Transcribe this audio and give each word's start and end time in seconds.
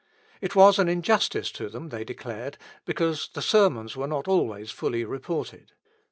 It 0.41 0.55
was 0.55 0.79
an 0.79 0.89
injustice 0.89 1.51
to 1.51 1.69
them, 1.69 1.89
they 1.89 2.03
declared, 2.03 2.57
because 2.85 3.29
the 3.35 3.41
sermons 3.43 3.95
were 3.95 4.07
not 4.07 4.27
always 4.27 4.71
fully 4.71 5.05
reported. 5.05 5.73